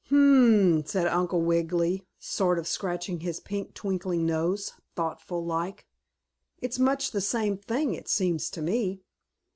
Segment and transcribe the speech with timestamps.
[0.09, 5.85] "Hum!" said Uncle Wiggily, sort of scratching his pink, twinkling nose, thoughtful like.
[6.59, 9.03] "It's much the same thing, it seems to me."